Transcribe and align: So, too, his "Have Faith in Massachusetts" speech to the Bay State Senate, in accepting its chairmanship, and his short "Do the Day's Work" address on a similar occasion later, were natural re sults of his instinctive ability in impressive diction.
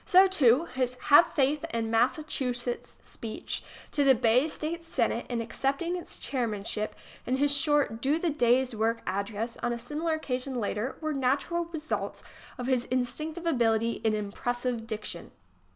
So, 0.03 0.25
too, 0.25 0.65
his 0.65 0.95
"Have 1.09 1.31
Faith 1.33 1.63
in 1.71 1.91
Massachusetts" 1.91 2.97
speech 3.03 3.63
to 3.91 4.03
the 4.03 4.15
Bay 4.15 4.47
State 4.47 4.83
Senate, 4.83 5.27
in 5.29 5.41
accepting 5.41 5.95
its 5.95 6.17
chairmanship, 6.17 6.95
and 7.27 7.37
his 7.37 7.55
short 7.55 8.01
"Do 8.01 8.17
the 8.17 8.31
Day's 8.31 8.73
Work" 8.73 9.03
address 9.05 9.57
on 9.57 9.71
a 9.73 9.77
similar 9.77 10.13
occasion 10.15 10.55
later, 10.59 10.95
were 11.01 11.13
natural 11.13 11.65
re 11.65 11.79
sults 11.79 12.23
of 12.57 12.65
his 12.65 12.85
instinctive 12.85 13.45
ability 13.45 14.01
in 14.03 14.15
impressive 14.15 14.87
diction. 14.87 15.29